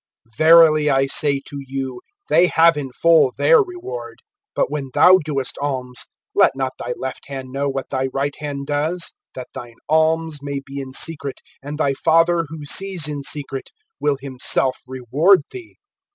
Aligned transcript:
Verily 0.35 0.89
I 0.89 1.05
say 1.05 1.39
to 1.45 1.59
you, 1.67 2.01
they 2.27 2.47
have 2.47 2.75
in 2.75 2.91
full 2.91 3.33
their 3.37 3.61
reward. 3.61 4.23
(3)But 4.57 4.71
when 4.71 4.89
thou 4.95 5.19
doest 5.23 5.59
alms, 5.61 6.07
let 6.33 6.55
not 6.55 6.71
thy 6.79 6.95
left 6.97 7.27
hand 7.27 7.51
know 7.51 7.69
what 7.69 7.91
thy 7.91 8.07
right 8.11 8.33
hand 8.39 8.65
does; 8.65 9.11
(4)that 9.37 9.45
thine 9.53 9.75
aims 9.91 10.39
may 10.41 10.59
be 10.65 10.79
in 10.81 10.91
secret 10.91 11.39
and 11.61 11.77
thy 11.77 11.93
Father 11.93 12.47
who 12.49 12.65
sees 12.65 13.07
in 13.07 13.21
secret 13.21 13.69
will 13.99 14.17
himself 14.19 14.79
reward 14.87 15.41
thee. 15.51 15.77